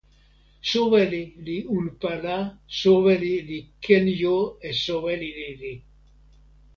soweli 0.69 1.19
li 1.49 1.57
unpa 1.77 2.11
la, 2.23 2.37
soweli 2.81 3.31
li 3.49 3.57
ken 3.85 4.05
jo 4.21 4.35
e 4.67 4.69
soweli 4.83 5.29
lili. 5.37 5.73